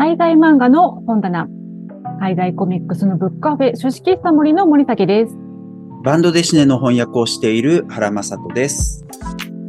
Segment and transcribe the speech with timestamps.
[0.00, 1.46] 海外漫画の本棚、
[2.20, 5.36] 海外コミックスのブックカフェ、書式喫茶森の森崎です。
[6.02, 9.04] バンドデシネの翻訳をしている原正人です。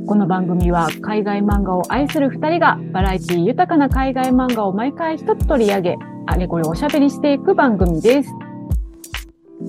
[0.08, 5.98] この番組は海外漫画を愛する二人がバラエティ豊かな海外漫画を毎回一つ取り上げ、
[6.28, 8.30] あれこれおしゃべりしていく番組です。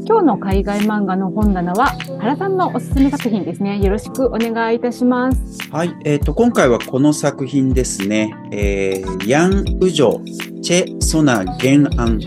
[0.06, 1.88] 今日の海外漫画の本棚は
[2.22, 3.80] 原さんのおすすめ作品ですね。
[3.80, 5.68] よろしくお願いいたします。
[5.72, 8.32] はい、えっ、と、今回はこの作品ですね。
[8.52, 10.22] えー、ヤン・ウジョ、
[10.60, 12.20] チェ・ソナ・ゲンアン、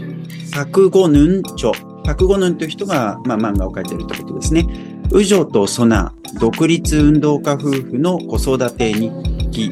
[0.53, 1.72] パク・ゴヌン・チョ。
[2.03, 4.67] パク・ゴヌンという人が、まあ、漫画を描いているということですね。
[5.12, 9.09] ウジョとソナ、独立運動家夫婦の子育て日
[9.52, 9.72] 記。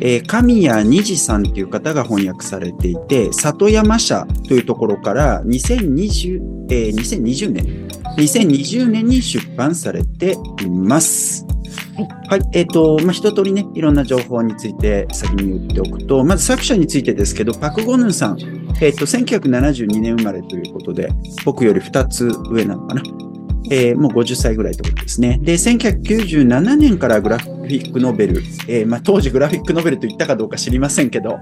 [0.00, 6.40] えー、神谷二次さんという方が翻訳されていて、里山社というところから2020、
[6.70, 11.46] えー、2020年、2020年に出版されています。
[12.28, 12.40] はい。
[12.52, 18.38] えっ、と、まあ、一通りね、いろんな情報について先に言っておくと、まず作者についてですけど、パク・ゴヌンさん、
[18.80, 21.10] えっ、と、1972年生まれということで、
[21.44, 23.29] 僕より2つ上なのかな。
[23.70, 25.38] えーもう50歳ぐらいということですね。
[25.42, 31.38] で、1997年からグラフィックノベル、えーまあ、当時グラフィックノベルと言ったかどうか知りませんけど、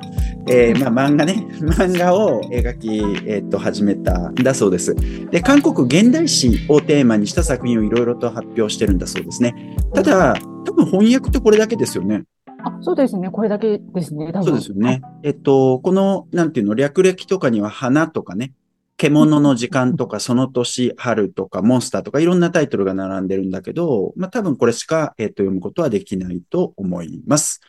[0.49, 4.95] えーまあ、漫画ね、 漫画を描き、えー、と始めたんだそうです。
[5.31, 9.77] で、韓国現代史をテーマにした作品をいろいろと発表してるんだそうですね。
[9.95, 12.25] ただ、多分翻訳ってこれだけですよね。
[12.65, 13.31] あ、そうですね。
[13.31, 14.33] これだけですね。
[14.33, 15.01] 多分そうですよね。
[15.23, 18.53] えっと、この、なんていうの、略歴とかには花とかね、
[18.99, 27.61] 獣の時間とか、その年、春とか、モンスターとか、いろんなタイトルが並んでるんだけど、まあ多分これしか、えっと、読むことはできないと思います。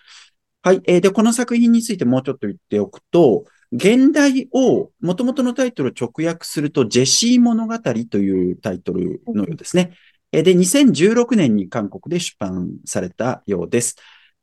[0.64, 0.82] はい。
[0.88, 9.94] えーで、この作品についてもうちょっと言っておくと、現代を、元々のタイトルを直訳すると、ジェシー物語というタイトルのようですね。
[10.32, 13.96] で、2016年に韓国で出版されたようです。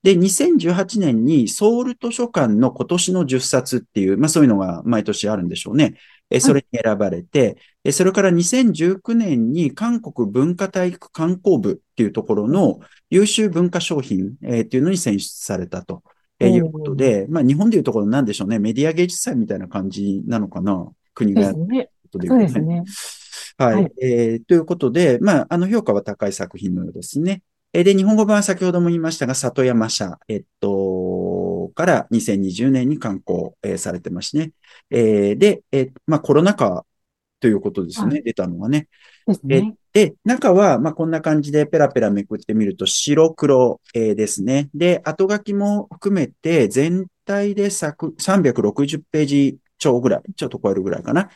[0.05, 5.97] で、2018年にソウル図書館の今年の10冊っていう、まあそういうのが毎年あるんでしょうね。
[6.31, 16.03] えーそれに選ばれて、えーそれから2019年に韓国文化体育観光部っていうところの優秀文化商品、えーっていうのに選出されたと、
[16.41, 18.59] えーいうことで、まあ日本でいうところなんでしょうね。
[18.59, 20.87] メディア芸術祭みたいな感じなのかな？
[21.15, 21.55] 国が
[22.13, 22.47] とでそう言うとね。
[22.47, 22.85] ですね。
[23.59, 23.75] はい。
[23.75, 27.43] はいえーということで、まあ、あの、評価は高い作品のようですね。
[27.73, 30.69] えーで、日本語版は先ほども言いましたが、里山社、えっと、
[31.77, 34.53] から2020年に刊行、えーされてますね。
[34.91, 36.85] えーで、えーまあ、コロナ禍
[37.39, 38.17] ということですね。
[38.17, 38.89] は出たのはね。
[39.45, 39.77] でね。
[39.93, 44.71] で、中は、まあ、こんな感じでペラペラめくってみると白黒、えーですね。
[44.75, 51.29] で、後書きも含めて全体で作360ページ超ぐらい、ちょっと超えるぐらいかな。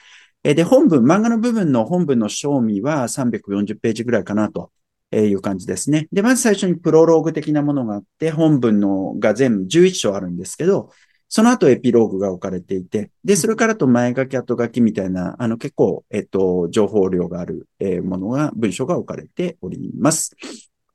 [0.42, 4.72] えーで、本文、漫画の部分の本文の賞味は340ページぐらいかなと
[5.12, 6.08] いう感じですね。
[6.12, 10.90] で、まず最初にプロローグ的なものがあって、本文のが全部11章あるんですけど、
[11.28, 17.68] その後エピローグが置かれていて、で、それからと前書き、後書きみたいな、あの結構、えっと、情報量がある、
[18.02, 20.34] ものが、文章が置かれております。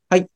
[0.10, 0.30] はい。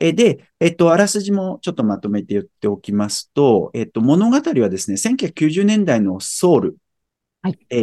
[0.00, 6.76] で、えっと、あらすじもちょっとまとめて言っておきますと、えっと、物語はですね、1990年代のソウル、
[7.44, 7.76] はいえ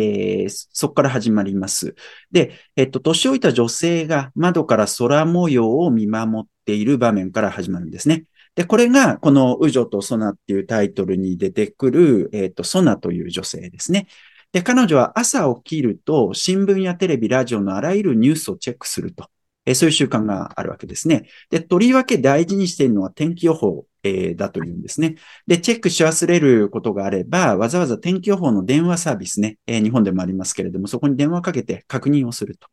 [0.47, 1.95] ーそこから始まります。
[2.31, 8.25] で、えっと、年老いた女性が窓から空模様を見守っている場面から始まるんですね。
[8.55, 14.07] で、これが、この、ウジョとソナっていうタイトルに出てくる、えっと、ソナという女性ですね。
[14.51, 19.29] で、彼女は朝起きると、新聞やテレビ、ラジオのあらゆるニュースをチェックすると。
[19.65, 21.29] えそういう習慣があるわけですね。
[21.51, 25.15] で、とりわけ大事にしているのは天気予報、えーだというんですね。
[25.47, 32.67] で、チェックし忘れることがあれば、わざわざ天気予報の電話サービスね、えー日本でもありますけれども、そこに電話かけて確認をすると。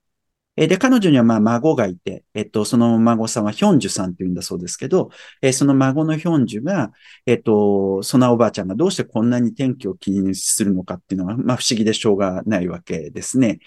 [0.56, 5.10] えーで、彼女にはまあ孫がいて、えっと、その孫さんはヒョンジュさんっていうんだそうですけど、
[5.42, 6.90] えーその孫のヒョンジュが、
[7.26, 13.60] えっと、そのおばあちゃんがどうしてこんなに天気を気にするのかっていうのが、まあ不思議でしょうがないわけですね。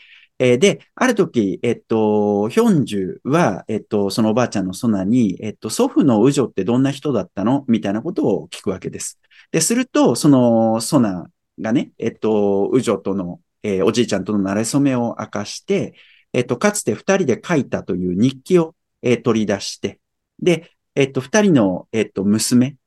[0.43, 7.63] えーで、ある時、えっと、ヒョンジュは、えっと、そのおばあちゃんのソナに、えっと、祖父のウジョってどんな人だったの？
[7.67, 9.19] みたいなことを聞くわけです。
[9.51, 11.27] で、すると、そのソナ
[11.59, 15.93] がね、えっと、ウジョとの、えーおじいちゃんとの馴れ初めを明かして、
[16.33, 18.73] えっと、かつて二人で書いたという日記を、
[19.03, 19.99] えー取り出して、
[20.41, 22.77] で、えっと、二人の、えっと、娘、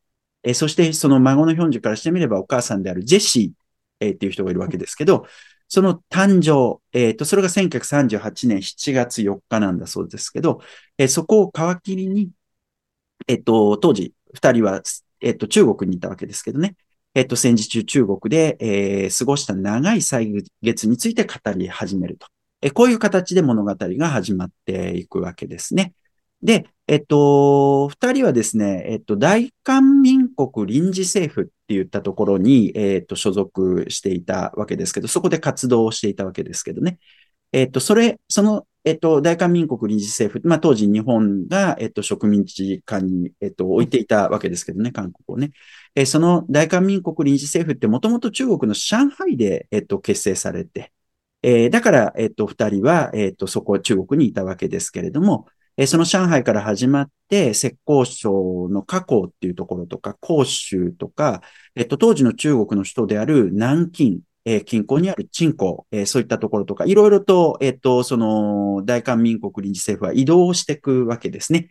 [0.43, 3.51] えーそしてその孫のヒョンジュからしてみればお母さんであるジェシー、
[4.01, 5.27] えーっていう人がいるわけですけど、
[5.75, 10.61] その誕生、えっと、それが1938年7月4日なんだそうですけど、
[10.99, 12.31] えーそこを皮切りに、
[13.27, 14.83] えっと、当時、二人は、
[15.21, 16.77] えっと、中国にいたわけですけどね。
[17.15, 20.33] えっと、戦時中中国で、え過ごした長い歳
[20.63, 22.29] 月について語り始めると。
[22.63, 25.95] えこういう形で物語が始まっていくわけですね。
[26.43, 36.99] で、えっと、二人はですね、えっと、大韓民国臨時政府っって言ったところに、えっ、と、所属していたわけですけど、そこで活動をしていたわけですけどね。
[37.53, 45.53] えっ、と、それ、その、えっ、と、大韓民国臨時政府、まあ、当時日本が、えっ、と、植民地下に、えっ、と、置いていたわけですけどね、韓国をね。
[45.95, 50.93] えその大韓民国臨時政府ってもともと中国の上海で、えっ、と、結成されて、
[51.43, 55.47] えだから、えっ、と、二人は、えっ、と、そこ、中国にいたわけですけれども、
[55.77, 61.43] えその上海から始まって、浙江省の河口っていうところとか、広州とか、
[61.75, 71.69] えっと、当時の中国の首都である南京、えー近郊にある鎮江、えーそういったところとか、いろいろと、えっと、その、大韓民国臨時政府は移動していくわけですね。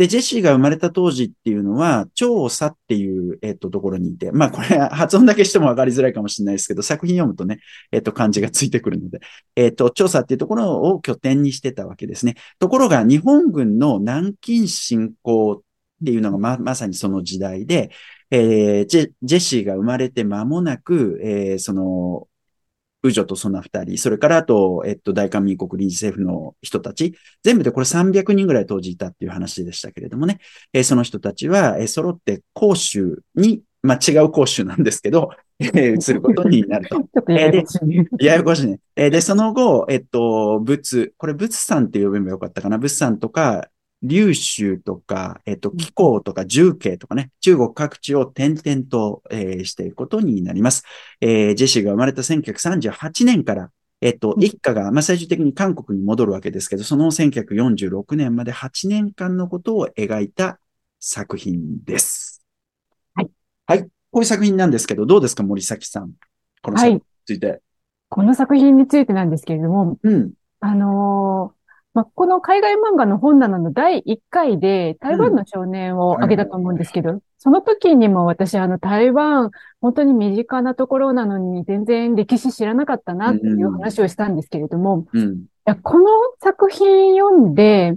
[0.00, 7.58] で、ジェシーが生まれた当時っていうのは、調査っていう、えっと、ところにいて、まあ、これ、発音だけしても分かりづらいかもしれないですけど、作品読むとね、
[7.92, 9.20] えっと、漢字がついてくるので、
[9.56, 12.36] えっと、調査っていうところを拠点にしてたわけですね。
[12.58, 15.62] ところが、日本軍の南京侵攻っ
[16.02, 17.90] ていうのがま、まさにその時代で、
[18.30, 22.26] えージェ、シーが生まれて間もなく、えーその、
[23.02, 30.38] ウジョとその二人、それからあと、えっと、大韓民国臨時政府の人たち、全部でこれ300人ぐらい当時いたっていう話でしたけれどもね、
[30.72, 36.96] えーその人たちは、えー揃って広州に、まあ、違う広州なんですけど、えー移ることになると。
[37.00, 38.06] ちょっとややこしいね。
[38.20, 38.80] ややこしいね。
[38.96, 42.78] えーで、その後、えっと、仏、これ仏さんって呼べばよかったかな。
[42.78, 43.68] 仏さんとか、
[44.02, 50.84] 龍州とか、えっと、気候とか重慶とかね、中国各地を転々と、えーしていくことになります。
[51.20, 53.70] えージェシーが生まれた1938年から、
[54.00, 60.58] えっと、うん一家が、まあ、最終的に韓国に戻るわけですけど、その1946年まで8年間のことを描いた
[60.98, 62.42] 作品です。
[63.14, 63.30] はい。
[63.66, 63.82] はい。
[63.82, 66.12] こういう作品なんですけど、どうですか、森崎さん？
[66.62, 67.60] この作品について。
[68.08, 70.32] この作品についてなんですけれども、うん。
[70.60, 71.59] あのー
[71.92, 79.50] まあ、この海外漫画の本棚の第1回で台湾の少年を挙げたと思うんですけど、その時にも私あの台湾、
[79.80, 85.32] 本当に身近なところなのに全然歴史知らなかったなっていう話をしたんですけれども、うん。
[85.32, 86.06] いやこの
[86.40, 87.96] 作品読んで、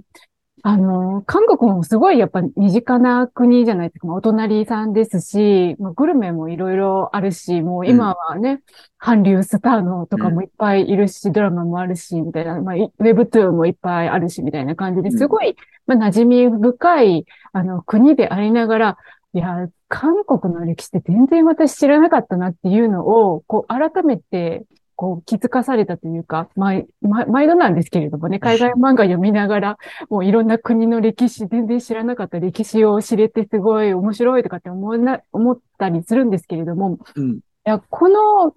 [0.61, 4.07] あの、韓国もすごいやっぱ身近な国じゃないですか。
[4.07, 8.61] まあお隣さんですし、まあ、グルメもいろいろあるし、もう今はね、
[8.97, 18.97] 韓流スターのとかもいっぱいいるし、ドラマもあるし、みたいな、まあ、いウェブトゥーンもいっぱいあるし、みたいな感じですごい、まあ、馴染み深い、あの、国でありながら、
[19.33, 24.63] いや、韓国の歴史って全然私知らなかったなっていうのを、こう、改めて、
[24.95, 29.77] こう、気づかされたというか、毎、毎毎度なんですけれどもね、海外漫画読みながら、
[30.09, 37.31] もういろんな国の歴史、全然知らなかった歴史を知れてすごい面白いとかって思うな、思ったりするんですけれども、うん。
[37.35, 38.55] いや、この、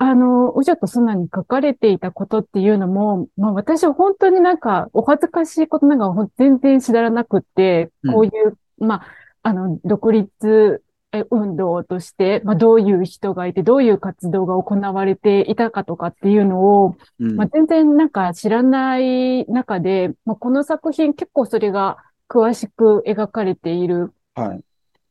[0.00, 9.06] あの、ウジョとソナに書かれていたことっていうのも、まあ私は本当になんかお恥ずかしいことなんか全然知らなくって、うんこういう、まあ、
[9.42, 10.87] あの、独立え
[11.30, 17.36] 運動として、まあどういう人がいて、どういう活動が行われていたかとかっていうのを、うん。
[17.36, 24.12] まあ、全然なんか知らない中で、まあ、この作品結構それが詳しく描かれている。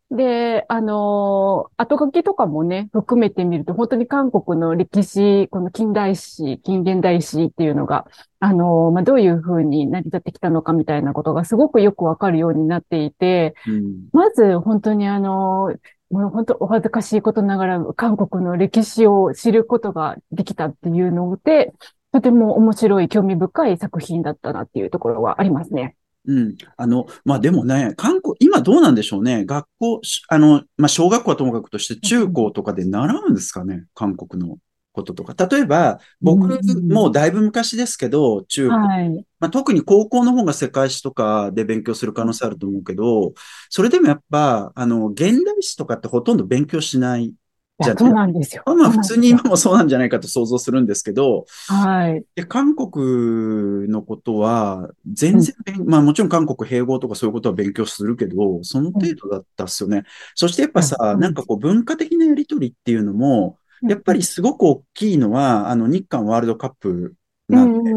[0.10, 0.18] はい。
[0.18, 8.08] で、あのー後書きとかもね、含めてみると、本当に韓国の歴史、この近代史、近現代史っていうのが、
[8.40, 14.10] あのーまあ、どういうふうに成り立ってきたのかみたいなことがすごくよくわかるようになっていて、うん。
[14.14, 15.80] まず本当にあのー
[16.10, 21.74] もう本当お恥ずかしいことながら、韓国の歴史を知ることができたっていうので、
[22.14, 25.97] とても面白い、興味深い作品だったなっていうところはありますね。
[26.28, 26.56] うん。
[26.76, 29.46] あの、まあ、でもね、韓国、今どうなんでしょうね。
[29.46, 33.86] 学校、しあの、まあ、小学校はともかくとして中高とかで習うんですかね？
[33.96, 34.58] 韓国の
[34.92, 35.48] こととか。
[35.48, 39.26] 例えば、僕うんもうだいぶ昔ですけど、中高はい。
[39.40, 43.34] まあ、特に高校の方が世界史とかで勉強する可能性あると思うけど、
[43.70, 47.34] それでもやっぱ、あの、現代史とかってほとんど勉強しない。
[47.80, 48.64] じゃそうなんですよ。
[48.66, 52.26] まあ、まあ普通に今もそうなんじゃないかと想像するんですけど、はい。
[52.36, 60.04] で韓国のことは、全然勉、まあもちろん韓国併合とかそういうことは勉強するけど、その程度だったっすよね。
[60.36, 67.14] そしてやっぱさ、うんなんかこう文化的なやりとりっていうのも、やっぱりすごく大きいのは、あの日韓ワールドカップ
[67.50, 67.92] うなんで、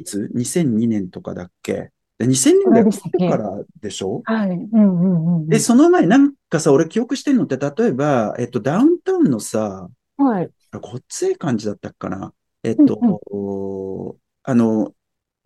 [0.00, 1.72] いつ ?2002 年とかだっけ？
[1.72, 4.22] で ?2000 年代からでしょ？
[4.24, 4.48] はい。
[4.50, 5.48] うんうんうんうん。
[5.48, 10.50] で、その前なんかさ、俺記憶してるのって、例えば、えっと、ダウンタウンのさ、はい。
[10.80, 12.32] ごっつい感じだったかな？
[12.62, 14.94] えっと、あの、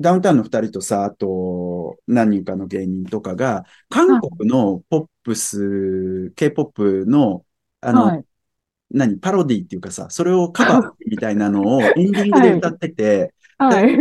[0.00, 7.44] ダウンタウンの二人とさ、あと、何人かの芸人とかが、韓国のポップス、K-POP の、
[7.80, 8.24] あの、はい。
[8.90, 13.34] 何、パロディっていうかさ、それをカバーみたいなのをエンディングで歌ってて、
[13.68, 14.00] はい。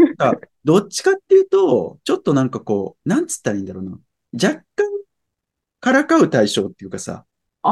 [0.64, 4.00] どっちかっていうと、ちょっとなんかこう、なんつったらいいんだろうな。
[4.34, 4.86] 若干、
[5.82, 7.26] からかう対象っていうかさ、
[7.64, 7.72] あ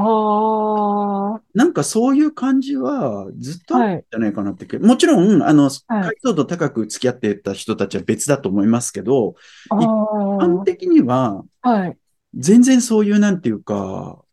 [1.36, 4.06] あ、なんかそういう感じはずっとあったんはい。
[4.12, 4.78] じゃないかなって気。
[4.78, 6.14] もちろん、あの、はい。
[6.14, 9.36] 解像度高く付き合ってた人たちは別だと思いますけど、
[9.70, 9.92] あ一
[10.40, 12.00] 般あ、的にははい。
[12.36, 14.24] 全然そういうなんていうか、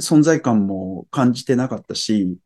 [0.00, 2.38] 存在感も感じてなかったし、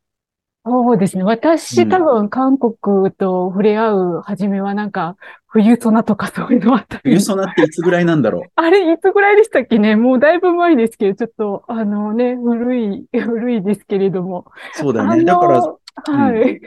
[0.70, 1.22] そうですね。
[1.70, 2.04] う私、多ん。
[2.04, 2.74] 分、韓国
[3.14, 9.96] と触れ合う初めは、なんか、冬ソナとかそういうのあったり、冬ソナっていつぐらいなんだろ あれ、いつぐらいでしたっけね？
[9.96, 14.46] もうだいぶ前ですけど、ちょっと、あのね、古い、 古いですけれども。
[14.74, 14.76] う。
[14.76, 15.24] そうだね。
[15.24, 16.34] だから、の、うん。
[16.34, 16.60] はい。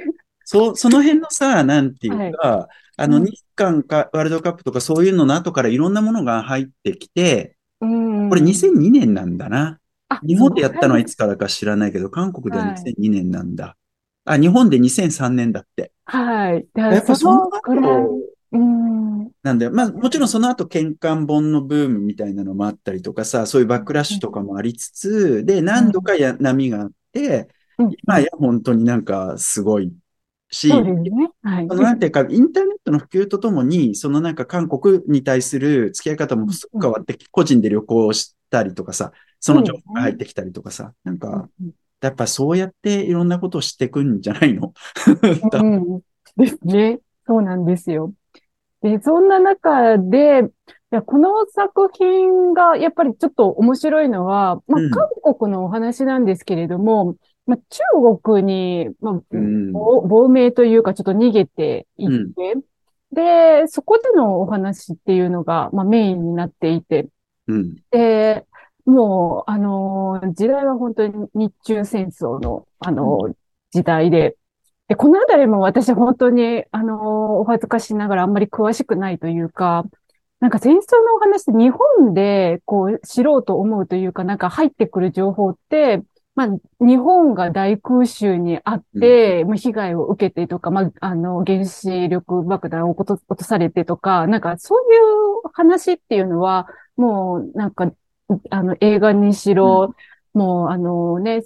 [0.46, 2.40] そ、その辺のさ、なんていうはい。
[2.40, 2.68] か、
[2.98, 7.86] あの、うん、日韓か、ワールドカップとかそういうのの後からいろんなものが入ってきて、う
[8.30, 8.42] これん。
[8.42, 9.80] 2002年なんだな。
[10.10, 12.92] あ、日本でやったのはい辺、つからか知らないけど、韓国でははい。
[12.92, 13.78] 2002年なんだ。
[14.26, 15.92] あ、日本で2003年だって。
[16.06, 16.68] はい。
[16.90, 18.20] やっぱそその後、
[18.52, 19.32] うん。
[19.44, 19.72] なんだよ。
[19.72, 26.02] まあ、もちろんその後、喧嘩本のブームみたいなのもあったりとかさ、そういうバックラッシュとかもありつつ、で、う何度ん。
[26.02, 27.88] かや波があって、うん。
[27.88, 28.30] う今やん。
[28.38, 29.92] 本当になんかすごい
[30.50, 31.30] し、そね。
[31.44, 31.72] はい。
[31.72, 36.44] そのなんていうか、インターネットの普及とともに、そのなんか韓国に対する付き合い方うん。
[36.46, 36.82] もすうん。
[36.82, 40.18] ぐ変わって、個人で旅行したりとかさ、その情報が入っね。
[40.18, 41.40] てきたりとかさ、なんうん。
[41.40, 44.74] か、うんやっぱそうやっていろんなことを知っていくんじゃないの？
[45.54, 46.02] うん。
[46.38, 47.00] ですね。
[47.28, 48.14] そうなんですよ。
[48.82, 57.16] で、そんな中で、いや、この作品がやっぱりちょっと面白いのは、まあ、うん、韓国のお話なんですけれども、
[57.46, 62.56] まあ、中国に、まあ、うん、亡亡命というかちょっと逃げていっうん、て、
[63.14, 67.08] で、そこでのお話っていうのが、まあ、メインになっていて、
[67.48, 68.46] うん、で、
[68.92, 73.34] もう、あの、時代は本当に日中戦争の、あうん、の、
[73.72, 74.38] 時代で、
[74.88, 79.86] で、このあたりも私本当に、あの、お恥ずかしながらあんまり詳しくないというか、
[80.40, 86.02] なんか戦争のお話って日本でこう知ろうと思うというか、なんか入ってくる情報って、
[86.36, 86.48] まあ、
[86.86, 97.92] 日本が大空襲にあっうん、て、まあ、被害を受けてとか、まあ、あの、原子力爆弾を落と落とされてとか、なんかそういう話っていうのは、もうなんか、
[98.50, 99.96] あの、映画にしうん、ろ、
[100.34, 101.44] もうあのね、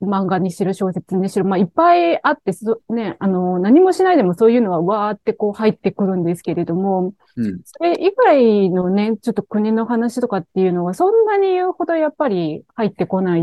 [0.00, 13.40] 漫画にしろ、小説にしろ、まあ、いっぱいあって、そね、あの、何もしないでもそういうのはわーってこう入ってくるんですけれども、うん、それ以外のね、ちょっと国の話とかっていうのは、そんなに言うほどやっぱり入ってこない。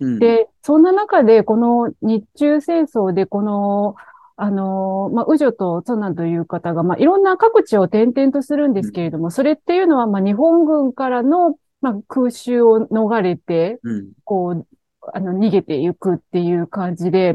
[0.00, 3.94] うん、で、そんな中で、この日中戦争で、この、
[4.36, 11.54] あの、まあ、ウジョとソナンという方が、まあ、いろんな各地を転々とするんですけれども、それっていうのは、まあ、日本軍からの、
[11.84, 14.66] まあ、空襲を逃れて、うん、こう、
[15.12, 17.34] あの、逃げていくっていう感じで、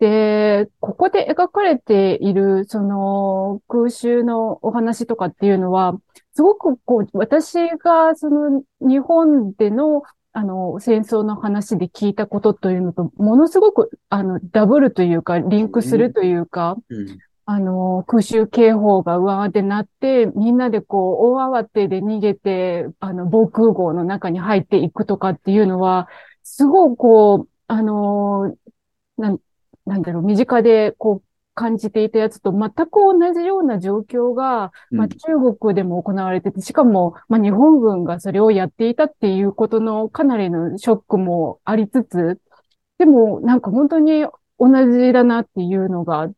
[0.00, 5.96] で、ここで描かれている、その、空襲のお話とかっていうのは、
[6.32, 17.18] すごくこう、私が、その、日本での、あの、戦争の話で聞いたことというのと、ものすごく、あの、ダブルというか、リンクするというか、うん、
[17.50, 26.08] あの、空襲警報がうわーってなって、みんなでこう、大慌てで逃げて、あの、防空壕の中に入っていくとかっていうのは、
[26.42, 28.54] すごくこう、あの、
[29.16, 29.38] なん、
[29.86, 42.38] なんだろう、身近でこう、感じていたやつと全く同じような状況が、まあ、うん、中国でも行われてて、しかも、まあ、日本軍がそれをやっていたっていうことのかなりのショックもありつつ、
[42.98, 44.26] でも、なんか本当に
[44.58, 46.28] 同じだなっていうのが、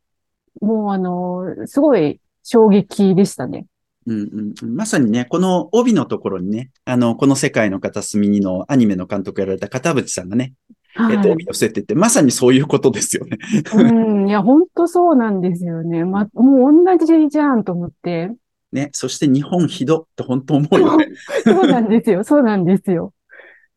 [0.60, 3.66] もうあの、すごい衝撃でしたね。
[4.06, 10.54] うんうんうんまさにね、この帯のところにね、あの、この世界の片隅にのアニメの監督やられた片渕さんがね、
[10.96, 11.30] えっと、はい。
[11.32, 13.38] 帯寄せてて、まさにそういうことですよね。
[13.74, 13.92] う
[14.24, 16.04] ん、いや、本当そうなんですよね。
[16.06, 18.32] ま、もう同じじゃんと思って。
[18.72, 21.08] ね、そして日本ひどって本当思うよね。
[21.44, 22.24] そうなんですよ。
[22.24, 23.12] そうなんですよ。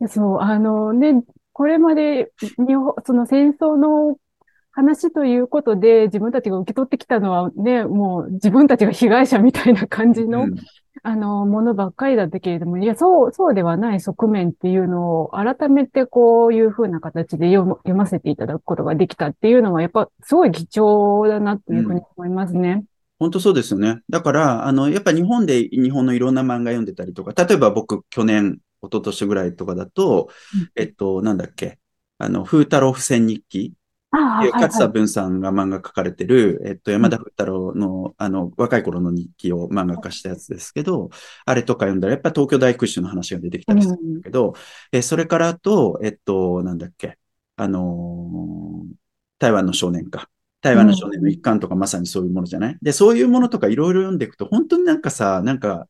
[0.08, 4.18] そう、あのね、これまで日本、その戦争の
[4.74, 10.56] 話ということで自分たちが受け取ってきたのはね、もう自分たちが被害者みたいな感じの、うん。
[11.02, 22.84] あの、ものばっかりだったけれども、いや、そう、そうではない側面っていうのを改めてこういうふうな形で読む読ませていただくことができたっていうのは、やっぱすごい貴重だなっていうふうに思いますね。
[23.20, 24.02] 本当そうですよね。
[24.10, 30.72] だから、あの、やっぱ日本で日本のいろんな漫画読んでたりとか、例えば僕、去年、一昨年ぐらいとかだと、うん。
[30.76, 31.80] えっと、なんだっけ、
[32.18, 33.74] あの、風太郎付箋日記
[34.14, 34.92] 勝田はい。
[34.94, 41.10] 文さんが漫画描かれてる、えっと、山田風太郎の、あの、若い頃の日記を漫画化したやつですけど、
[41.46, 44.54] あれとか読んだら、やっぱ東京大空襲の話が出てきたりするんだけど、
[44.92, 47.18] え、それからあと、えっと、なんだっけ、
[47.56, 48.94] あのー
[49.40, 50.30] 台湾の少年か。
[50.62, 52.78] 台湾の少年の一環とかまさにそういうものじゃない？
[52.82, 55.90] で、そういうものとかいろいろ読んでいくと、本当になんかさ、なんか、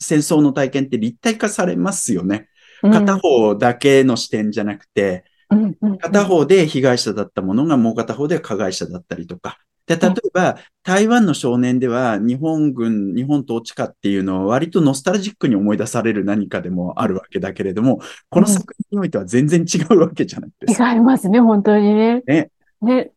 [0.00, 2.48] 戦争の体験って立体化されますよね。
[2.80, 5.24] 片方だけの視点じゃなくて、
[5.54, 9.58] うんうん片方で被害者だったものがもう片方で加害者だったりとか。
[9.86, 20.92] で、例えば、台湾の少年では日本軍、日本統治下っていうのは割とノスタルジックに思い出される何かでもあるわけだけれども、この作品においては全然違うわけじゃないですか。
[20.94, 22.22] 違いますね、本当にね。
[22.26, 22.50] ね。
[22.80, 23.10] ね。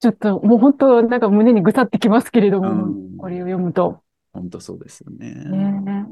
[0.00, 4.00] ちょっと、もう本当、なんか胸にぐさってきますけれども、うんこれを読むと。
[4.32, 5.34] 本当そうですよね。
[5.34, 6.06] ね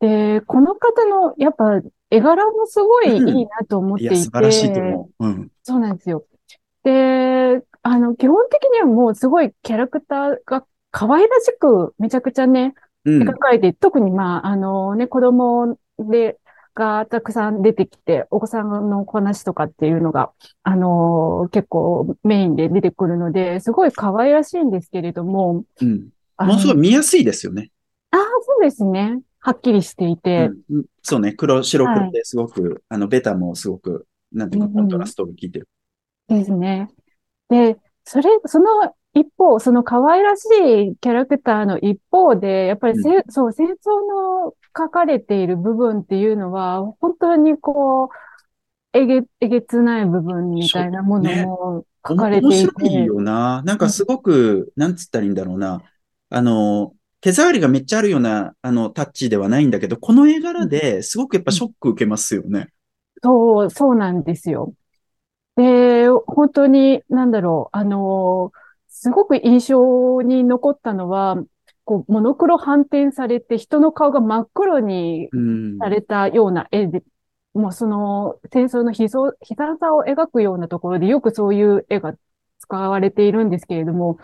[0.00, 1.80] で、この方の、やっぱ、
[2.14, 5.26] 絵柄もすごいいいなと思っていて、いや、素晴らしいと思う。
[5.26, 5.50] うん。
[5.62, 6.24] そうなんですよ。
[6.82, 13.22] で、あの、基本的にはもうすごいキャラクターが可愛らしく、めちゃくちゃね、うん。
[13.22, 16.38] 描かれて、特にまあ、あのね、子供で、
[16.74, 20.32] がたくさん出てきて、お子さんの話とかっていうのが、
[20.64, 26.08] あの結構メインで出てくるので、すごい可愛らしいんですけれども、うん。
[26.38, 27.70] ものすごい見やすいですよね。
[28.10, 29.20] ああ、そうですね。
[29.44, 31.34] はっきりしていて、うんうんそうね。
[31.34, 35.68] 黒、白はい黒ですごく、あの、ベタもすごく、なんていうか、うんうんコントラストが効いてる。
[36.28, 36.88] ですね。
[37.50, 43.70] で、それ、その一方、その可愛らしいキャラクターの一方で、やっぱりせ、そう、戦争
[44.46, 48.08] の書かれている部分っていうのは、本当にこう、
[48.98, 53.62] えげ、えげつない部分みたいなものも書かれてい面白いて、よな。
[53.64, 55.82] なんかすごく、なんつったらいいんだろうな。
[56.30, 62.68] あの、手触りがめっちゃあるような、あの、タッチではないんだけど、この絵柄ですごくやっぱショック受けますよね。
[63.22, 64.74] そう、そうなんですよ。
[65.56, 68.52] で、本当に、なんだろう、あの、
[68.88, 71.36] すごく印象に残ったのは、
[71.84, 75.78] こう、モノクロ反転されて、人の顔が真っ黒にうん。
[75.80, 77.02] されたような絵で、
[77.54, 79.08] もうその戦争の悲
[79.56, 82.14] 惨さを描くようなところでよくそういう絵が
[82.58, 84.18] 使われているんですけれども、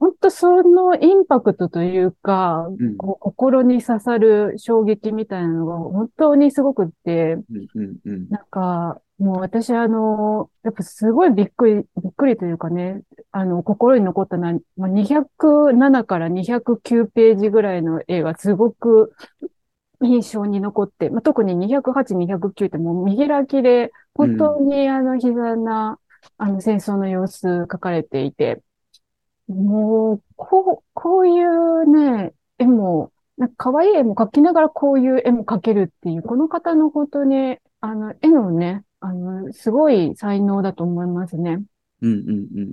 [0.00, 2.96] 本当そのインパクトというか、うん。
[2.96, 8.28] こう心に刺さる衝撃みたいなのが本当にすごくって、うんうんうん。
[8.30, 19.12] なんか、もう私あの、やっぱすごいびっくり、びっくりというかね、あの、心に残ったのは、まあ、207から209ページぐらいの絵がすごく
[20.02, 25.98] 印象に残って、まあ、特に208、209ってもう見開きで、本当にあの悲惨な、
[26.38, 28.62] あの戦争の様子書かれていて、
[29.50, 41.62] もう、こう、こういうね、絵も、なんか可愛い絵も描きながらこういう絵も描けるっていう、この方の本当に、あの、絵のね、あの、すごい才能だと思いますね。
[42.02, 42.28] うんうん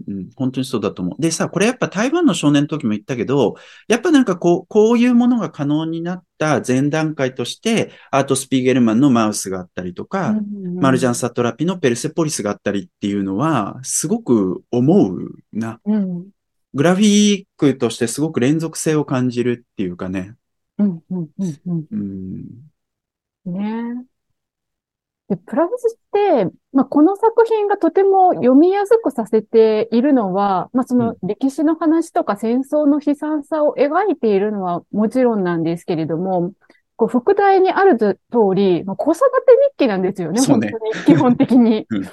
[0.07, 0.29] うんうん。
[0.35, 1.21] 本当にそうだと思う。
[1.21, 3.55] でさ、これやっぱ台湾の少年の時も言ったけど、
[3.87, 10.35] やっぱなんかこう、こういうものが可能になった前段階として、アート・スピーゲルマンのマウスがあったりとか、
[10.75, 15.79] マルジャン・サトラピのペルセポリスがあったりっていうのは、すごく思うな。
[15.85, 16.27] うん、
[16.77, 20.35] グラフィックとしてすごく連続性を感じるっていうかね。
[20.77, 21.85] うん、うん、うん、うん。
[23.45, 23.51] うん。
[23.51, 24.05] ね。
[25.27, 36.51] で、プラスして、まあ、この作品がとても読みやすくさせているのは、まあ、その歴史の話とか戦争の悲惨さを描いているのはもちろんなんですけれども、
[36.95, 38.17] こう、副題にある通
[38.53, 39.25] り、まあ、子育て
[39.73, 40.71] 日記なんですよね、ね本当に、
[41.07, 41.87] 基本的に。
[41.89, 42.09] うん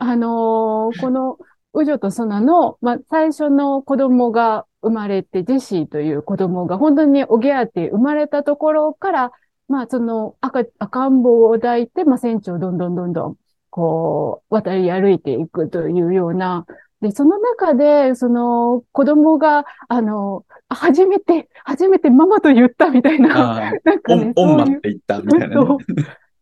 [0.00, 1.38] あのーこの、
[1.74, 9.32] ウジョとソナの、まあ、最初の子供が生まれて、ジェシーという子供が本当におぎゃーって生まれたところから、
[9.68, 13.36] まあ、その赤、赤ん坊を抱いて、まあ、戦地をどんどんどんどん、
[13.70, 16.64] こう、渡り歩いていくというような、
[17.00, 25.76] で、その中で、その、子供が、あの、初めて、初めてママと言ったみたいな、ああ、なんかね、オン、マって言ったみたいなね。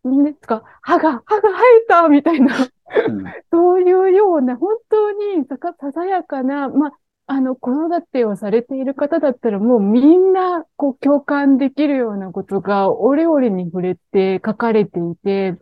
[0.09, 0.23] そう。
[0.23, 6.91] ね、つか、歯が、歯が生えたみたいな、うん そういうような、本当にさかささやかな、まあ、
[7.27, 15.57] あの、子育てをされている方だったらもうみんな、こう、共感できるようなことが、折々に触れて書かれていて、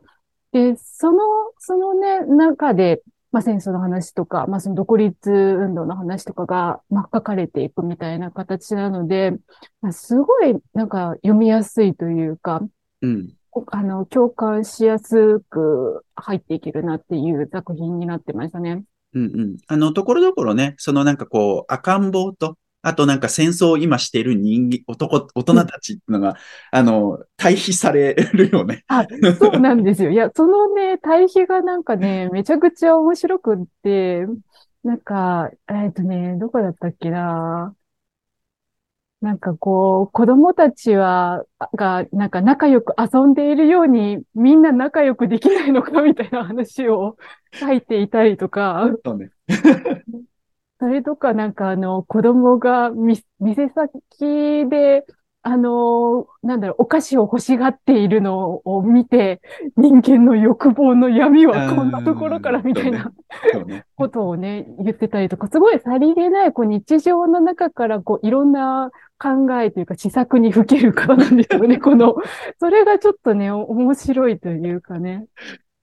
[0.51, 1.19] で、その、
[1.57, 9.31] そのね、中で、まあ、戦争の話とか、まあ、その独立運動の話とかが、まあ、書かれていくみたいな形なので、
[9.81, 12.61] まあ、すごい、なんか、読みやすいというか、
[13.01, 13.33] うん。
[13.67, 18.83] あの、共感しやすく入っていけるなっていう作品になってましたね。
[19.13, 19.57] うんうん。
[19.67, 26.35] あの、ところどころね、そのなんかこう、赤ん坊と、あとなんか戦争を今している人間、男、大人たちっていうのが、
[26.71, 28.83] あの、対比されるよね。
[28.87, 29.07] あ、
[29.39, 30.11] そうなんですよ。
[30.11, 34.25] いや、そのね、対比がなんかね、めちゃくちゃ面白くって、
[34.83, 37.75] なんか、えっとね、どこだったっけな。
[39.25, 41.43] なんかこう、子供たちは、
[41.75, 47.17] が、なんか仲良く遊んでいるように、みんな仲良くできないのかみたいな話を
[47.59, 49.31] 書いていたりとか、そうね。
[50.79, 55.03] それとかなんかあの、子供がみ店先で、
[55.47, 59.41] あのーなんだろう、お菓子を欲しがっているのを見て、
[59.77, 63.11] 人間の欲望の闇はこんなところからみたいな
[63.67, 63.85] ね。
[63.95, 72.15] ことをね、言ってたりとか、すごいさりげない、こう日常の中から、こういろんな考えというか、施策にふける方なんですよね、 この、
[72.59, 75.27] それがちょっとね、面白いというかね。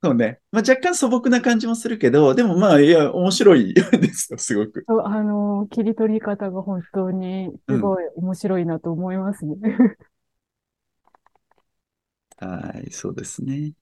[0.03, 0.39] そうね。
[0.51, 3.81] まあ、若干素朴な感じもするけど、でもまあ、いや、面白いで
[4.13, 4.85] すよ、すごく。
[4.87, 9.55] そうあのー切り取り方が本当にすごい面白いなと思いますね。
[12.37, 13.73] はい、そうですね。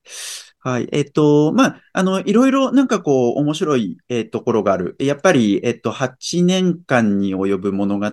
[0.59, 0.87] はい。
[0.91, 4.95] えっと、まあ、あの、いろいろなんかこう、面白い、えところがある。
[4.99, 8.11] やっぱり、えっと、8年間に及ぶ物語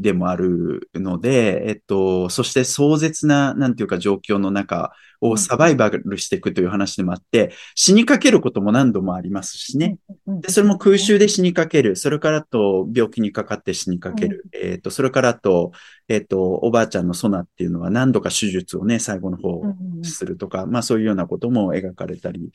[0.00, 9.98] でもあるので、えっと、そして壮絶な、なんていうか状況の中をサバイバルしていくという話でもあって、死にかけることも何度もありますしね。
[10.26, 11.96] うんで、それも空襲で死にかける。
[11.96, 14.44] それからと病気にかかって死にかける。
[14.52, 15.72] えっと、それからと、
[16.08, 19.62] えっと、おばあちゃんのソナっていうのは何度か手術をね、最後の方
[20.02, 22.50] するとか、まあそういうようなことも描かれたり、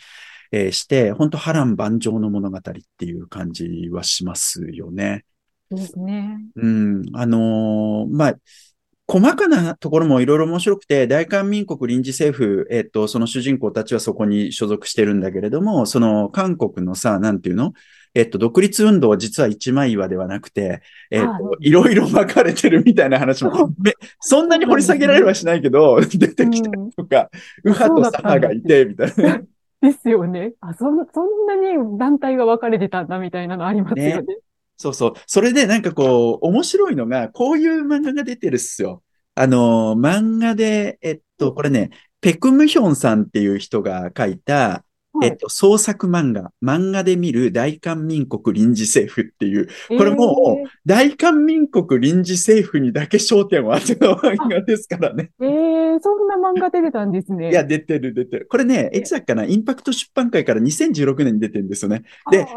[0.51, 2.61] えーして、本当波乱万丈の物語っ
[2.97, 5.25] ていう感じはしますよね。
[5.69, 6.39] ですね。
[6.55, 8.35] うん、あのーまあ、
[9.11, 17.73] 細かなところもいろいろ面白くて、大韓民国臨時政府、えっと、その主人公たちはそこに所属してるんだけれども、その韓国のさ、なんていうの？
[18.13, 27.29] えっと、独立運動は実は一枚岩ではなくて、えっと、いろいろ分かれてるみたいな話も、めそんなに掘り下げられはしないけど、出てきたりとか、
[27.65, 29.41] 右派と左派がいて、みたいな。
[29.81, 30.53] ですよね。
[30.61, 34.37] あ、そん、そんなに団体が分かれてたんだみたいなのありますよね。
[34.81, 35.13] そうそう。
[35.27, 39.03] それでなんかこう、面白いのが、こういう漫画が出てるっすよ。
[39.35, 44.85] あの、漫画で、えっと、これね、ペクムヒョンさんっていう人が書いた、は
[45.23, 55.31] いえっと、創作漫画、漫画で見る大韓民国臨時政府っていう、これもう大韓民国臨時政府にだけ焦点を当てた漫画ですからね。
[55.39, 55.70] えー、えー
[56.01, 57.51] そんな漫画出てたんですね。
[57.51, 58.47] いや、出てる出てる。
[58.49, 62.03] これね、いつだっけかな、インパクト出版会から2016年に出てるんですよね。
[62.31, 62.47] で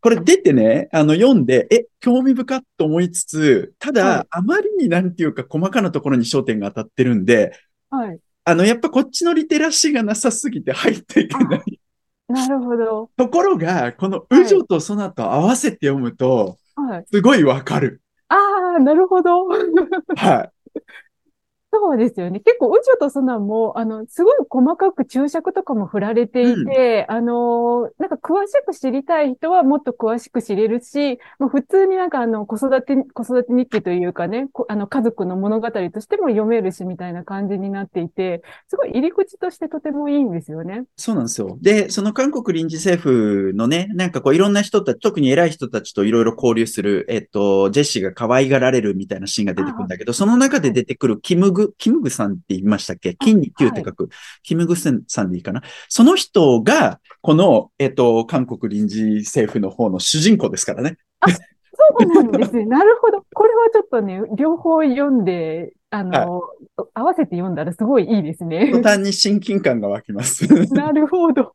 [0.00, 7.52] これ出てね、あの、読んで、え、興味深っと思いつつ、ただ、はいあまりになんていうか細かなところに焦点が当たってるんで、
[7.90, 8.18] はい。
[8.44, 11.80] あの、やっぱこっちのリテラシーがなさすぎて入っていけない。
[12.28, 13.10] なるほど。
[13.16, 17.04] ところが、このウジョとソナと合わせて読むと、はい。
[17.12, 18.00] すごいわかる。
[18.28, 18.36] あ
[18.76, 19.46] あ、なるほど。
[20.16, 20.80] はい。
[21.74, 22.40] そうですよね。
[22.40, 40.84] 結構、宇宙とソナも、あの、すごい細かく注釈とかも振られていて、あの、なんか詳しく知りたい人はもっと詳しく知れるし、もう普通になんかあの、子育て、子育て日記というかね、こあの、家族の物語としても読めるし、みたいな感じになっていて、すごい入り口としてとてもいいんですよね。
[40.98, 41.56] そうなんですよ。
[41.62, 53.14] で、その韓国臨時政府のね、なんかこういろんな人たち、特に偉い人たちといろいろ交流する、えっと、ジェシーが可愛がられるみたいなシーンが出てくるんだけど、その中で出てくるキムグ、キムグさんって言いましたっけ？
[53.14, 54.08] 金に9って書く、
[54.42, 55.62] キムグさんでいいかな？
[55.88, 60.96] その人が、この、えっと、韓国臨時政府の方の主人公ですからね。
[61.74, 62.64] そうなんですね。
[62.66, 63.24] なるほど。
[63.34, 66.42] これはちょっとね、両方読んで、あの、
[66.94, 68.70] 合わせて読んだらすごいいいですね。
[68.72, 70.46] 途端に親近感が湧きます。
[70.74, 71.54] なるほど。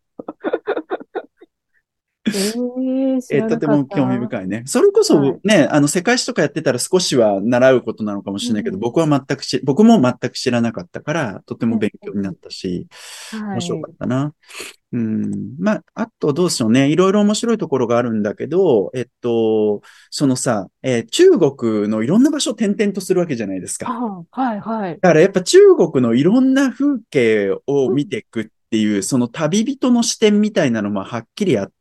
[3.32, 4.63] えー、とても興味深いね。
[4.66, 12.88] それこそね、あの、世界史とかやってたら少しは習うことなのかもしれないけど、うん僕は全くし、僕も全く知らなかったから、とても勉強になったし、
[13.32, 14.34] はい面白かったな。
[14.94, 15.56] うん。
[15.60, 16.90] まあ、あとどうでしょうね。
[16.90, 23.88] いろいろ面白いところがあるんだけど、えっと、そのさ、えー中国のいろんな場所を転々とするわけじゃないですか。
[23.90, 24.94] あはい、はい。
[25.02, 31.74] だからやっぱ中国のいろんな風景を見ていくっていう、その旅人の視点みたいなのもはっきりあって、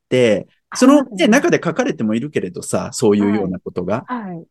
[0.74, 4.04] その、ね、中で書かれてもいるけれどさ、そういうようなことが。
[4.06, 4.44] はい。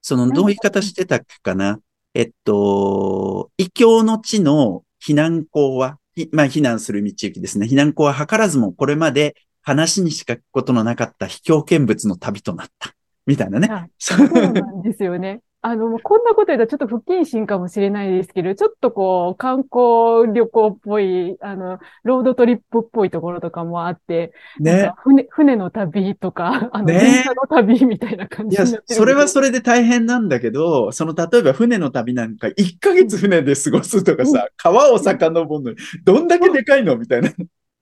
[0.00, 1.80] その、どういう言い方してたっけかな？
[2.14, 7.66] えっと、異教の地の避難校は、ひまあ、避難する道行きですね。
[7.66, 12.94] 避難校は図らずもこれまで話にしか聞くことのなかった秘境見物の旅となった。
[13.26, 13.68] みたいなね。
[13.68, 15.42] はいそうなんですよね。
[15.60, 24.94] あの、もうこんなこと言ったらちょっと不謹慎かもしれないですけど、ちょっとこう、観光旅行っぽい、あの、ロードトリップっぽいところとかもあって、ねか。
[25.02, 28.94] 船、船の旅とか、 あの、ね電車の旅みたいな感じになって、る。
[28.94, 37.30] それはそれで大変なんだけど、その、例えば船の旅なんか1ヶ月船で過ごすとかさ、川を遡るのに、どんだけでかいのみたいな。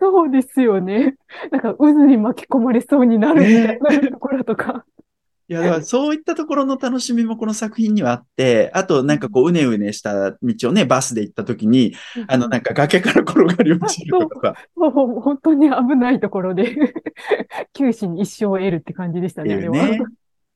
[0.01, 1.17] そうですよね。
[1.51, 4.87] なんか渦に巻き込まれそうになるみたいなところとか。
[5.49, 11.95] いや、だからそういったところの楽しみもこの作品にはあって、あとなんかこう、うねうねした道をね、バスで行った時に、
[12.27, 14.55] あの、なんか崖から転がり落ちるとか。
[14.55, 15.21] さ、もう。
[15.21, 16.77] 本当に危ないところで、
[17.75, 20.01] 九死に一生を得るって感じでしたね、ね。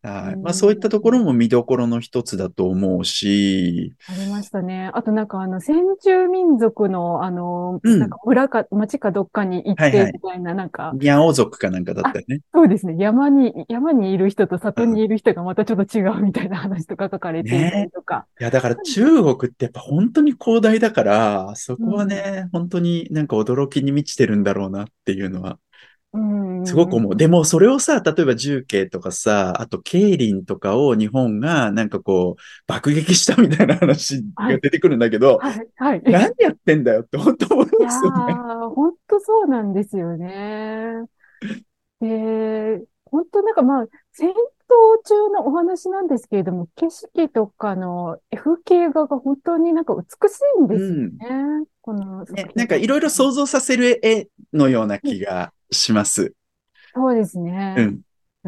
[0.02, 0.34] はい。
[0.34, 4.90] うんまあそういったところも見どころの一つだと思うし、ありましたね。
[4.94, 12.40] あとなんかあの、先住民族のあの、うんなんか村か町かどっかに行ってはいはいみたいな、なんか、ニャオ族かなんかだったよね。
[12.52, 12.96] そうですね。
[12.98, 18.26] 山に、山にいる人と里にいる人がまたちょっと違うみたいな話とか書かれていたりとか。
[18.40, 25.58] いや、だから中国ってやっぱ本当に広大だから、そこはね、本当になんか驚きに満ちてるんだろうなっていうのは、うん。
[26.64, 27.16] すごく思う。
[27.16, 36.02] でも、それをさ、例えば重慶とかさ、あと、桂林とかを日本がなんかこう、爆撃したみたいな話が出てくるんだけど、はい、はい。
[36.04, 38.42] 何やってんだよって本当思いいやますよね。
[38.66, 41.04] ー、本当そうなんですよね。
[42.00, 44.34] で、本当なんかまあ、戦闘
[45.04, 51.66] 中のお話なんですけれども、景色とかの風景画が本当になんか美しいんですよね。
[51.82, 56.34] この作ね品なんかいろいろ想像させる絵のような気がします。
[56.94, 57.74] そうですね。
[57.78, 58.00] うん。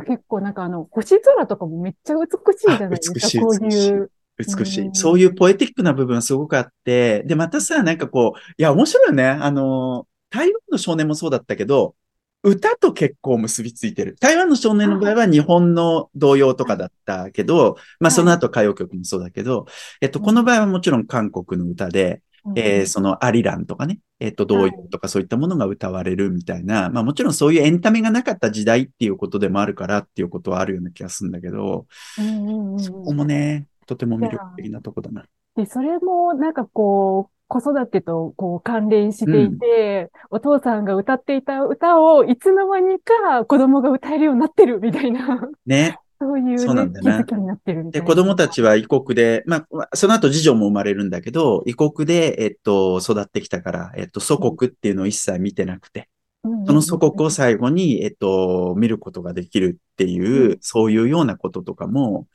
[0.06, 2.20] 結構なんかあの、星空とかもめっちゃ美
[2.58, 4.10] しいじゃないですか、あ美しいこういう。
[4.38, 4.80] 美しい。
[4.86, 9.26] うんそういうポエティックな部分すごくあって、で、またさ、なんかこう、いや、面白いよね。
[9.26, 11.94] あの、台湾の少年もそうだったけど、
[12.42, 14.16] 歌と結構結びついてる。
[14.20, 19.66] 台湾の少年の場合は日本の童謡とかだったけど、まあその後歌謡曲もそうだけど、
[20.00, 22.22] えっと、この場合はもちろん韓国の歌で、
[22.56, 31.86] えーそのアリランとかね、えっと、童謡とかそういったものが歌われるみたいな、まあもちろんそういうエンタメがなかった時代っていうことでもあるからっていうことはあるような気がするんだけど、
[32.18, 35.24] うんうんうんうんそこもね、とても魅力的なとこだな。
[35.56, 45.98] で、それもなんかこう、子育てとこう関連していて、お父さんが歌っていた歌をいつの間にか子供が歌えるようになってるみたいな、ね。
[46.22, 48.00] そういうそうなね、んだよな気づきになってるで。
[48.00, 56.08] 子供たちは異国で、まあまあ、その後次女も生まれるんだけど、異国で、えっと、育ってきたから、えっと、祖国っていうのを一切見てなくて、
[56.66, 60.58] その祖国を最後に、えっと、見ることができるっていう、うん。
[60.60, 62.28] そういうようなこととかも、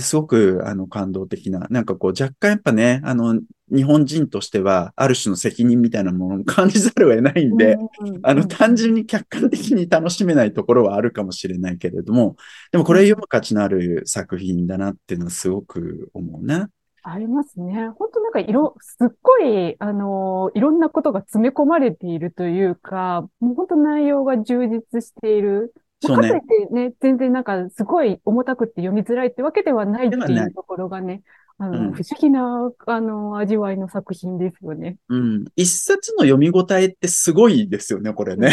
[0.00, 3.40] すごく、あの、感動的な、なんかこう、若干やっぱね、あの、
[3.72, 7.78] 日本人としては、ある種の責任みたいなものを感じざるを得ないんで、
[8.22, 12.36] あの、単純に客観的に楽しめないところはあるかもしれないけれども、
[12.72, 16.70] でもこれ読む価値のある作品だなっていうのはすごく思うな。
[17.06, 17.90] ありますね。
[17.98, 25.74] 本当なんかいろ、すっごい、あの、いろんなことが詰め込まれているというか、もう本当内容が充実している。
[26.06, 31.22] そうねかといってね、全然なんかすごい重たくって読みづらいってわけではないっていいうところがね、
[31.58, 34.96] あの、うん不思議な、あの、味わいの作品ですよね。
[35.08, 35.44] うん。
[35.56, 38.50] 一冊の読み応えってすごいですよね、これね。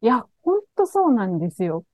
[0.00, 1.84] いや、本当そうなんですよ。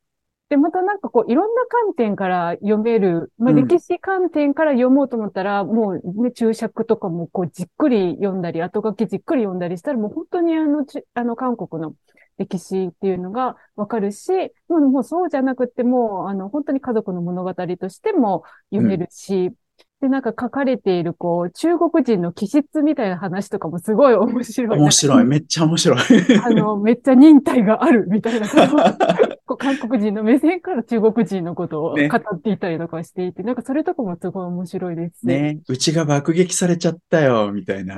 [0.51, 11.95] で、またなんかこう、いろんな観点から読める、まあ、うん歴史観点から読もうと思ったら、もうね、注釈とかもこう、じっくり読んだり、後書きじっくり読んだりしたら、もう本当にあの、ちあの、韓国の
[12.39, 14.33] 歴史っていうのがわかるし、
[14.69, 19.53] もうもうそうじゃなくても、あの、本当に家族の物語としても読めるし、
[20.01, 24.79] で、なんか書かれている、こう、中国人の気質みたいな話とかもすごい面白い。
[24.79, 25.25] 面白い。
[25.25, 25.99] めっちゃ面白い。
[26.45, 35.27] あの、めっちゃ忍耐があるみたいなこと をこう韓国人の目線から中国人のことをね語っていたりとかしていて、なんかそれとかもすごい面白いですし。
[35.27, 35.61] ね。
[35.69, 37.97] うちが爆撃されちゃったよ、みたいな。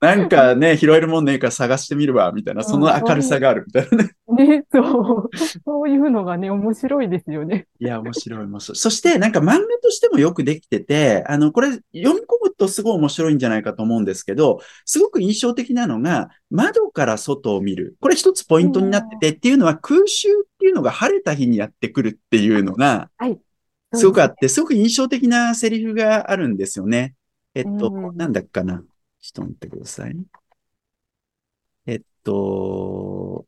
[0.00, 2.62] なんかね、拾えるもんねえから探してみるわ、みたいな。
[2.62, 4.10] その明るさがある、みたいなね。
[4.28, 5.36] ね、そう。
[5.64, 7.68] そういうのがね、面白いですよね。
[7.78, 8.76] いや、面白い、面白い。
[8.76, 17.96] そして、なんか漫画としてもよくできてて、あの、これ読み込むとすごい面白いんじゃないかと思うんですけど、すごく印象的なのが、窓から外を見る。
[18.00, 23.38] これ一つポイントになってて、っていうのは空襲っていうのが晴れた日にやってくるっていうのが、はい。
[23.94, 27.14] すごくあって、すごく印象的なセリフがあるんですよね。
[27.54, 28.82] えっと、うんなんだっけかな。
[29.20, 30.16] ちょっと待ってください。
[31.86, 33.46] えっと、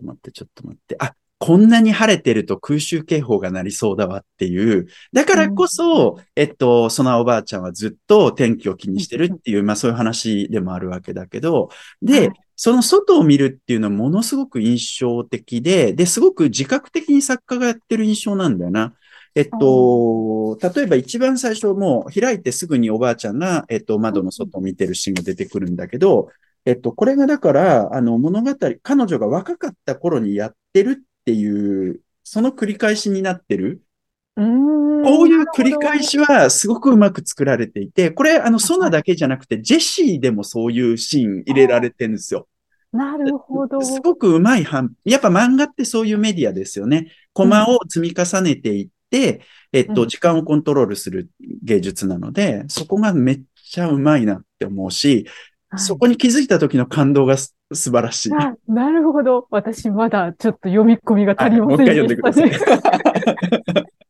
[0.00, 0.96] と待って、ちょっと待って。
[0.98, 4.86] あ、こんなに晴れてると空襲警報が鳴りそうだわっていう。
[5.12, 11.70] だからこそ、えっと、そのおばあちゃんはずっと天気を気にしてるっていう、まあそういう話でもあるわけだけど、
[12.02, 12.30] で、はい
[12.62, 18.92] その外を見るっていうのはものすごく印象的で、で、すごく自覚的に作家がやってる印象なんだよな。
[19.34, 26.28] えっと、例えば一番最初もう開いてすぐにおばあちゃんが、えっと、窓の外を見てるシーンが出てくるんだけど、
[26.64, 33.82] えっと、これがだから、あの、物語、彼女が若かった頃にやってるっていう、その繰り返しになってる。
[34.36, 35.02] うーん。
[35.02, 42.46] こういう繰り返しはすごくうまく作られていて、これ、あの、ソナだけじゃなくて、ジェシーでもそういうシーン入れられてるんですよ。
[42.92, 43.80] なるほど。
[43.80, 47.12] すごくうまい反、やっぱ漫画ってそういうメディアですよね。
[47.32, 49.42] コマを積み重ねていって、
[49.72, 51.30] えっと、うん時間をコントロールする
[51.62, 55.26] 芸術なので、そこがめっちゃうまいなって思うし、
[55.70, 58.32] はいそこに気づいた時の感動がす素晴らしい。
[58.34, 59.46] あなるほど。
[59.50, 63.86] 私まだちょっと読み込みが足りませんでした、ねはいもう一回読んでください。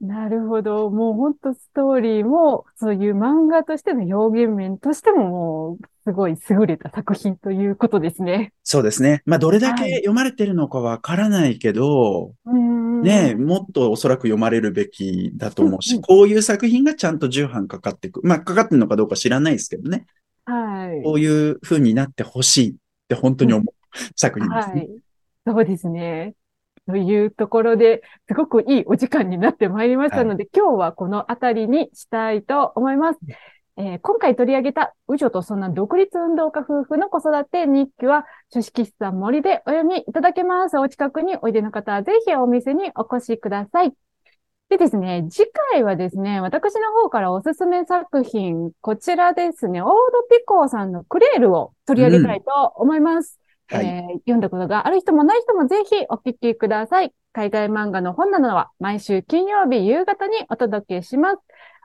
[0.00, 0.88] なるほど。
[0.90, 8.52] もう本当ストーリーも、そういう漫画としての表現面としてももう、すごい優れた作品ということですね。
[8.62, 9.22] そうですね。
[9.26, 18.20] まあ、どれだはいけ読まれてるのかわからないけど、うんね、もっとおそらく読まれるべきだと思うし、うんうんこういう作品がちゃんと重版かかってく。
[18.24, 20.06] まあ、かかってるのかどうか知らないですけどね。
[20.50, 21.02] はい。
[21.02, 22.74] こういう風になってほしいっ
[23.08, 23.74] て本当に思う
[24.16, 24.80] 作品ですね。
[24.80, 25.00] はい。
[25.46, 26.34] そうですね。
[26.86, 33.20] というところで、すごくいいお時間になってまいりましたので、今日はこのあたりにしたいと思います。
[33.76, 40.76] えー今回取り上げた、宇女とそんな独立運動家夫婦の子育て日記は、書式室さん森でお読みいただけます。
[40.78, 43.94] お近くにおいでの方は、ぜひお店にお越しください。
[44.70, 49.92] でですね、次回はですね、私の方からおすすめ作品、こちらですね、オード
[50.30, 53.38] ピコーさんのクレールを取り上げたいと思います。
[53.68, 57.12] はいえー読んだことがある人もない人もぜひお聞きください。
[57.32, 61.38] 海外漫画の本などは毎週金曜日夕方にお届けします。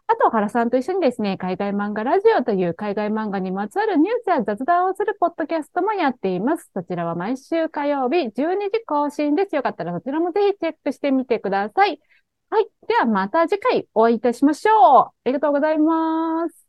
[0.08, 6.70] あと、原さんと一緒にですね、海外漫画ラジオという海外漫画にまつわるニュースや雑談をするポッドキャストもやっています。
[6.76, 9.56] そちらは毎週火曜日12時更新です。
[9.56, 12.00] よかったらそちらもぜひチェックしてみてください。
[12.50, 12.70] はい。
[12.88, 15.06] ではまた次回お会いいたしましょう。
[15.08, 16.65] ありがとうございます。